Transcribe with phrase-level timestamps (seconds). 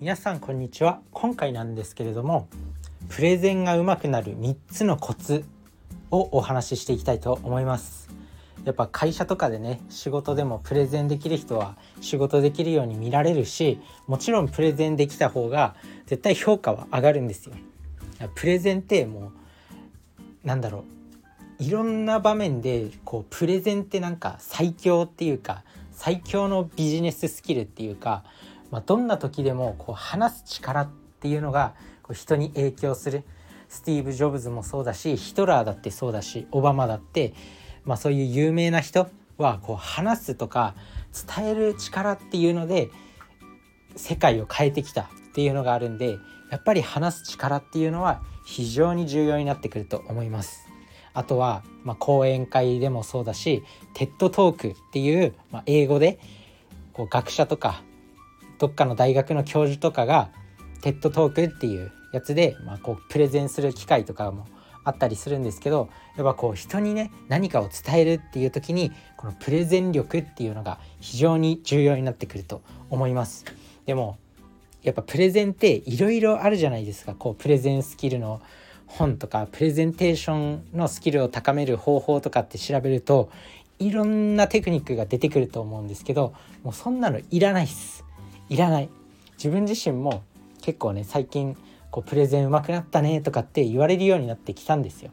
[0.00, 1.02] 皆さんこんにちは。
[1.12, 2.48] 今回なんですけれども
[3.10, 5.44] プレゼンが上手くなる3つのコツ
[6.10, 8.08] をお話ししていきたいと思います。
[8.64, 15.74] やっぱ会社とかでね仕事でもプレゼンできる人は仕事できるように見られるしもちろんプレゼンできた方が
[16.06, 17.54] 絶対評価は上がるんですよ。
[18.34, 19.32] プレゼンっても
[20.44, 20.86] うなんだろ
[21.58, 25.62] ういろんな場面でこうプレゼンってなんか最強っていうか
[25.92, 28.24] 最強のビジネススキルっていうか
[28.70, 30.88] まあ、どんな時でもこう話す力っ
[31.20, 33.24] ていうのがこう人に影響する
[33.68, 37.34] スティーブ・ジョブズもそうだしヒトラーだってそうだしオバマだって、
[37.84, 40.74] まあ、そういう有名な人はこう話すとか
[41.38, 42.90] 伝える力っていうので
[43.96, 46.18] 世界を変えてきたっていうのがあるんで
[46.50, 50.66] やっぱり話す力っていうのは非常に重要になってくると思います。
[51.12, 53.64] あとは、まあ、講演会でもそうだし
[53.94, 56.20] TED Talkっていう、まあ、英語で
[56.92, 57.82] こう学者とか
[58.60, 60.30] どっかの大学の教授とかが
[60.82, 64.46] TED Talkっていうやつで、まあ、こうプレゼンする機会とかも
[64.84, 73.44] あったりするんですけどやっぱこう人にね何かを伝えるっていう時にこのプレゼン力っていうのが非常に重要になってくると思います。
[73.86, 74.18] でも
[74.82, 78.42] やっぱプレゼンっていろいろあるじゃないですかこうプレゼンスキルの
[78.86, 83.30] 本とかプレゼンテーションのスキルを高める方法とかって調べると
[83.78, 88.04] いろんなテクニックが出てくると思うんですけどもうそんなのいらないっす。
[88.50, 88.90] いらない
[89.38, 90.22] 自分自身も
[90.60, 91.56] 結構ね最近
[91.90, 95.12] こうプレゼン上手くなったねとかって言われるようになってきたんですよ。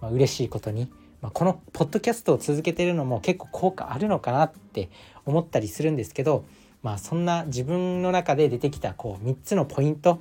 [0.00, 0.88] まあ、嬉しいことに、
[1.20, 4.90] まあ、このポッドキャストを続けてるのも結構効果あるのかなって
[5.26, 6.44] 思ったりするんですけど、
[6.82, 10.20] まあ、そんな自分の中で出てきたこう3つのポイント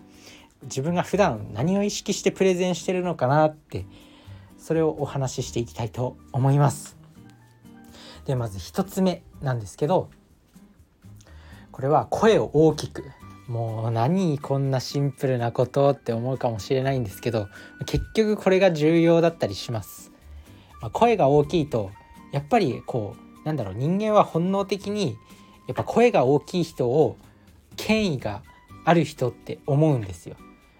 [0.63, 3.85] 自分が普段何を意識してプレゼンしてるのかなって
[4.57, 6.97] それをお話ししていきたいと思います。
[8.25, 10.09] でまず1つ目なんですけど
[11.77, 13.03] これは声を大きく
[13.47, 17.49] もう何こんなシンプルなことって思うかもしれないんですけど
[17.85, 20.11] 結局これが重要だったりします。
[20.81, 21.91] まあ、声が大きいと
[22.33, 25.17] やっぱりこうなんだろう人間は本能的に
[25.67, 27.15] やっぱ声が大きい人を
[27.75, 28.41] 権威が
[28.83, 30.35] ある人って思うんですよ。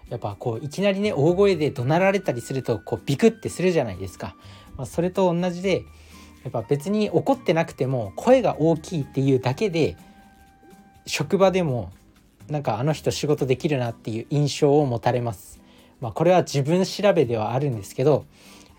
[0.09, 4.35] やっぱこういきなりね大声で怒鳴られたりするとこうビクってするじゃないですか。
[4.75, 5.83] まあ、それと同じで
[6.43, 9.95] やっぱ別に怒ってなくても声が大きいっていうだけで
[11.07, 11.91] 職場でも
[12.49, 15.59] なんかあの人仕事できるなっていう印象を持たれます。
[15.99, 18.25] まあ、これは自分調べではあるんですけど、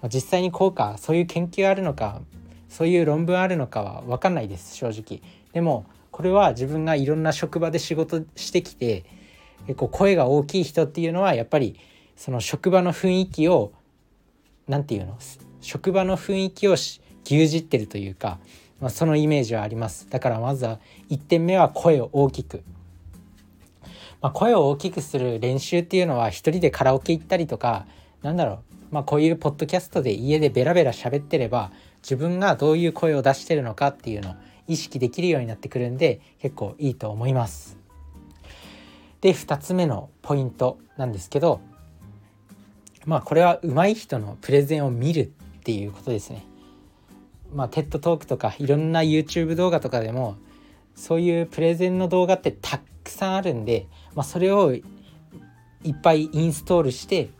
[0.00, 2.20] まあ、実際に効果そういう研究あるのか
[2.68, 5.20] そういう論文あるのかは分かんないです正直。
[5.52, 9.04] でもこれは自分がいろんな職場で仕事してきて
[9.66, 11.78] 結構声が大きい人っていうのはやっぱり
[12.16, 13.72] その職場の雰囲気を
[14.66, 15.16] 何て言うの
[15.60, 18.38] 職場の雰囲気を牛耳ってるというか
[18.80, 20.78] まあ、そのイメージはありますだからまずは
[21.10, 22.62] 1点目は声を大きく、
[24.20, 27.86] まあ、声を大きくする練習っていうのは一人でカラオケ行ったりとか
[28.22, 31.72] なんだろうまあこういうポッドキャストで家でベラベラ喋ってれば
[32.02, 34.34] 自分がどういう声を出してるのかっていうのを
[34.66, 37.76] 意識できるようになってくるんで結構いいと思います。
[39.20, 41.60] で2つ目のポイントなんですけど
[43.04, 45.26] まあこれは上手い人のプレゼンを見るっ
[45.64, 46.47] ていうことですね。
[47.52, 50.36] まあ、テッドトークとかいろんな YouTube 動画とかでも
[50.94, 54.82] そういうプレゼンの動画ってたくさんあるんで、まあ、それをい
[55.90, 57.30] っぱいインストールして、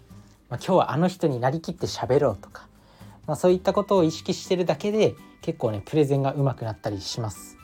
[0.48, 2.68] まあ、今日はあの人になりきって喋ろうとか、
[3.26, 7.57] まあ、そういったことを意識してるだけで結構ねプレゼンがうまくなったりします。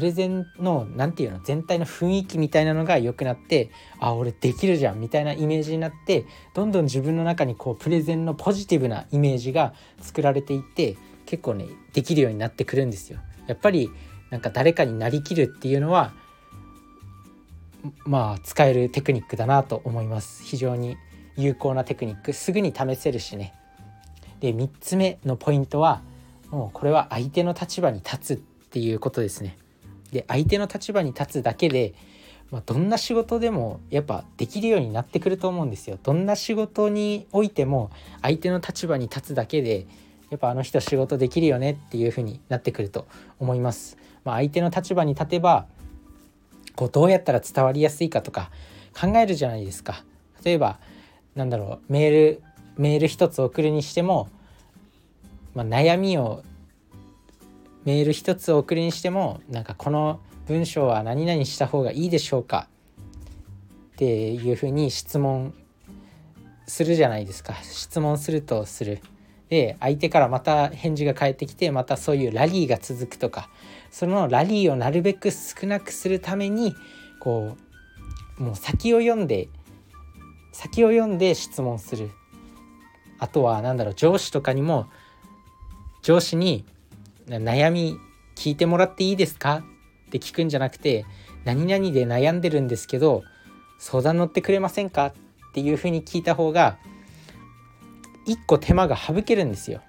[0.00, 6.24] プレゼンの何て言うの全体の雰囲気みたいなのが良くなってあ俺できるじゃんみたいなイメージになって
[6.54, 10.96] どんどん自分の中にこうプレゼンのポジティブなイメージが作られていって
[11.26, 13.20] 結構ねできるようになってくるんですよ。
[13.46, 13.90] やっぱり
[14.30, 16.14] なんか誰かになりきるっていうのは
[18.06, 20.42] まあ使えるテクニックだなと思います。
[20.44, 20.96] 非常に
[21.36, 22.32] 有効なテクニック。
[22.32, 23.52] すぐに試せるしね。
[24.40, 26.00] で3つ目のポイントは
[26.48, 29.58] もうこれは相手の立場に立つっていうことですね。
[30.12, 31.94] で相手の立場に立つだけで、
[32.50, 35.98] まあ、どんな仕事でもやっぱできるようになってくると思うんですよ。
[36.02, 37.90] どんな仕事においても
[38.22, 39.86] 相手の立場に立つだけで
[40.30, 43.06] やっぱあの人仕事できるよねっていう風になってくると
[43.38, 43.96] 思います。
[44.24, 45.66] まあ、相手の立場に立てば
[46.76, 48.50] こうどうやったら伝わりやすいかとか
[48.98, 50.04] 考えるじゃないですか。
[50.44, 50.78] 例えば
[51.34, 52.42] なんだろうメール
[52.76, 54.28] メール一つ送るにしても、
[55.54, 56.42] まあ、悩みを
[57.84, 62.68] メール一つ送るにしてもなんかこの文章は何々した方がいいでしょうか？
[63.94, 65.54] っていうふうに質問
[66.66, 67.54] するじゃないですか。
[67.62, 69.00] 質問するとする。
[69.48, 73.48] で相手からまた返事が返ってきてまたそういうラリーが続くとか。
[73.90, 76.74] そのラリーをなるべく少なくするために
[77.18, 77.56] こ
[78.38, 79.48] うもう先を読んで
[80.52, 82.10] 先を読んで質問する。
[83.18, 84.86] あとは何だろう上司とかにも
[86.02, 86.64] 上司に
[87.38, 87.96] 悩み
[88.34, 89.62] 聞いてもらっていいですか？
[90.08, 91.06] って聞くんじゃなくて
[91.44, 93.22] 何々で悩んでるんですけど
[93.78, 95.06] 相談乗ってくれませんか？
[95.06, 95.12] っ
[95.54, 96.78] ていうふうに聞いた方が
[98.26, 99.80] 一個手間が省けるんですよ。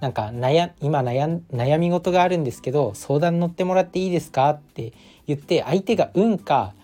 [0.00, 4.50] なんか悩今悩悩み事があるんですけど相談乗ってもらっていいですか？
[4.50, 4.92] って
[5.26, 6.74] 言って相手が「うん」か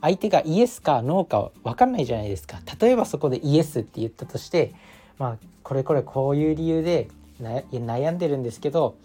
[0.00, 2.60] 相手がイエスかノーか分かんないじゃないですか。
[2.80, 4.72] 例えばそこでイエスって言ったとして
[5.18, 7.08] まあこれこれこういう理由で
[7.40, 8.96] 悩んでるんですけど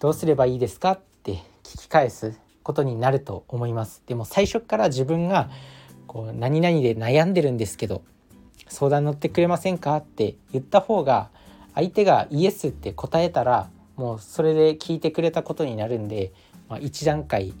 [0.00, 4.02] どうすればいいですかって聞き返すことになると思います。
[4.06, 5.50] でも最初から自分が
[6.06, 8.02] こう何々で悩んでるんですけど
[8.68, 11.30] 相談乗ってくれませんかって言った方が
[11.74, 16.32] 相手がイエスって答えたらもうそれで聞いてくれたことになるんで、
[16.68, 17.54] まあ、一段階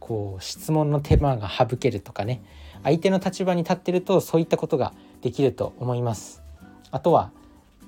[0.00, 2.42] こう質問の手間が省けるとかね。
[2.82, 4.92] 相手の立場に立ってるとそういったことが
[5.22, 6.42] できると思います。
[6.90, 7.30] あとは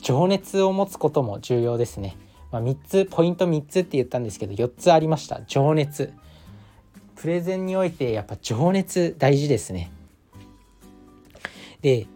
[0.00, 2.16] 情熱を持つことも重要ですね、
[2.52, 5.42] まあ、3つポイント3つって言ったんですけど4つありました。
[5.46, 6.12] 情熱。
[7.16, 9.90] プレゼンにおいてやっぱ情熱大事ですね。
[11.80, 12.06] で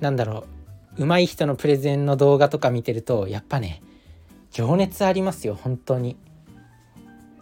[0.00, 0.44] なんだろ
[0.98, 1.04] う。
[1.04, 3.82] 上手い人のプレゼンの動画とか見てるとやっぱね
[4.50, 6.16] 情熱ありますよ本当に。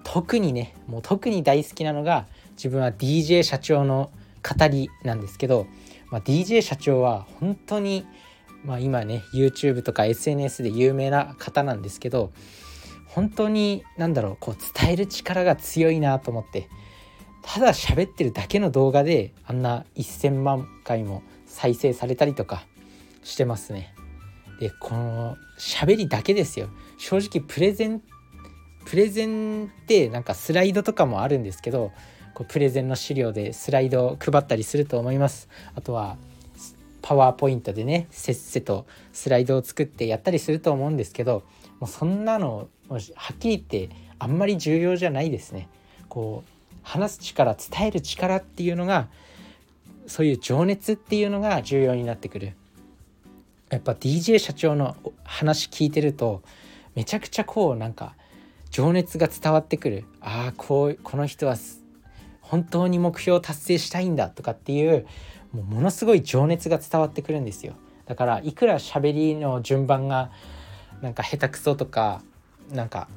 [0.03, 2.27] 特にねもう特に大好きなのが
[2.57, 4.11] 自分は DJ 社長の
[4.45, 5.67] 語りなんですけど、
[6.11, 8.07] まあ、DJ 社長は本当に、
[8.65, 12.33] まあ、今ね YouTube とか SNS で有名な方なんですけど
[13.07, 16.69] 本当に何だろうこう伝える力が強いなと思って
[17.43, 22.67] ただ喋ってるだけの動画であんな1,000万回も再生されたりとか
[23.23, 23.95] してますね。
[24.59, 28.03] でこの喋りだけですよ正直プレゼン
[28.87, 31.91] プレゼンってなんかスライドとかもあるんですけど
[32.35, 36.17] こうプレゼンの資料でスライドを配ったりすると思いますあとは
[37.07, 41.43] パワーポイントでねせっせとスライドを作ってやったりすると思うんですけど
[41.79, 42.97] もうそんなのは
[43.35, 45.69] っきり言ってあんまり重要じゃないですね。
[46.09, 46.51] こう
[46.83, 49.09] 話す力伝える力っていうのが
[50.07, 52.55] そういう情熱っていうのが重要になってくる。
[53.69, 56.41] やっぱ DJ 社長の話聞いてると
[56.95, 58.15] めちゃくちゃこうなんか
[58.71, 60.05] 情熱が伝わってくる。
[60.23, 61.57] ああこうこの人は
[62.41, 65.07] 本当に目標を達成したいんだとかっていう
[65.55, 67.75] もうものすごい情熱が伝わってくるんですよ。
[68.07, 70.31] だからいくら喋りの順番が
[71.01, 72.23] なんか下手くそとか
[72.73, 73.09] なんか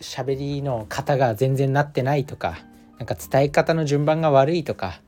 [0.00, 2.58] 喋りの型が全然なってないとか
[2.98, 5.00] なんか伝え方の順番が悪いとか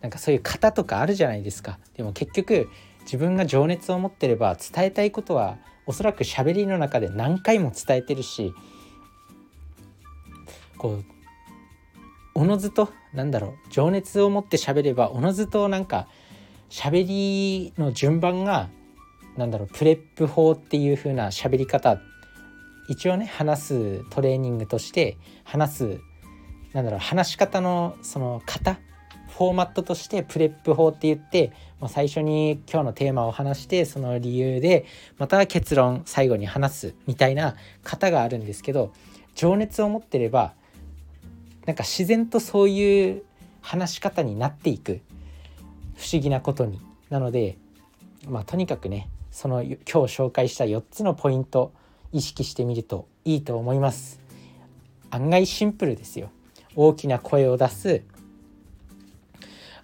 [0.00, 1.78] なんかそういう型とかあるじゃないですか。
[1.96, 2.68] でも結局
[3.04, 8.52] 自分が情熱を持ってれば伝えたいことはおそらく喋りの中で何回も伝えてるし
[10.78, 11.13] こう
[12.34, 16.08] おのずとなんだろう情熱を持って喋ればおのずとなんか
[16.68, 18.68] 喋りの順番が
[19.36, 22.00] なんだろう PREP法っていう風な喋り方
[22.88, 26.00] 一応ね話すトレーニングとして話す
[26.72, 28.78] なんだろう話し方のその型
[29.36, 34.86] フォーマットとして PREP法って言ってもう最初に今日のテーマを話してその理由で
[35.18, 38.92] また結論最後に話すみたいな型があるんですけど
[39.34, 40.54] 情熱を持ってれば
[41.66, 43.22] なんか自然とそういう
[43.60, 45.00] 話し方になっていく。
[45.96, 46.80] 不思議なことに。
[47.10, 47.56] なので
[48.28, 51.72] まあとにかくねその今日紹介した4つのポイント
[52.12, 54.20] 意識してみるといいと思います。
[55.10, 56.30] 案外シンプルですよ。
[56.76, 58.02] 大きな声を出す。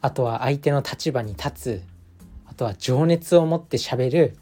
[0.00, 1.82] あとは相手の立場に立つ。
[2.46, 4.36] あとは情熱を持ってしゃべる。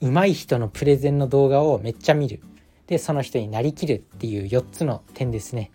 [0.00, 2.40] 上手い人のプレゼンの動画をめっちゃ見る。
[2.86, 5.70] でその人になりきるっていう4つの点ですね。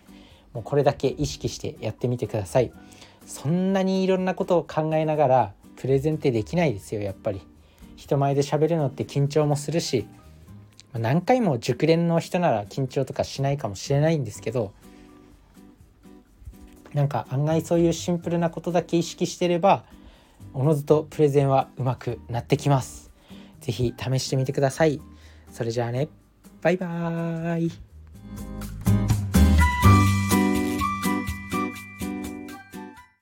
[0.52, 2.72] もうこれだけ意識してやってみてください
[3.26, 7.40] そんなにいろんなことを考えながらプレゼンってできないですよやっぱり
[7.96, 10.06] 人前で喋るのって緊張もするし
[10.92, 14.72] 何回も熟練の人なら緊張とかしないかもしれないんですけど
[16.94, 19.84] なんか案外そういうシンプルなことだけ意識してれば
[20.52, 23.10] おのずとプレゼンはうまくなってきます。
[23.60, 25.00] 是非試してみてください。
[25.52, 26.08] それじゃあね
[26.62, 27.89] バイバーイ